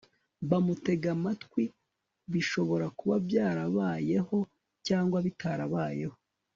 [0.49, 1.63] bamutega amatwi,
[2.31, 4.37] bishobora kuba byarabayeho
[4.87, 6.17] cyangwa bitarabayeho